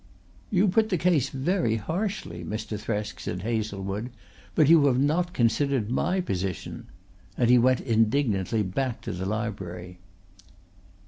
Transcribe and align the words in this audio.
"You 0.49 0.67
put 0.67 0.89
the 0.89 0.97
case 0.97 1.29
very 1.29 1.75
harshly, 1.75 2.43
Mr. 2.43 2.69
Thresk," 2.79 3.19
said 3.19 3.43
Hazlewood. 3.43 4.09
"But 4.55 4.67
you 4.67 4.85
have 4.87 4.97
not 4.99 5.31
considered 5.31 5.91
my 5.91 6.19
position," 6.21 6.87
and 7.37 7.51
he 7.51 7.59
went 7.59 7.81
indignantly 7.81 8.63
back 8.63 9.01
to 9.01 9.11
the 9.11 9.27
library. 9.27 9.99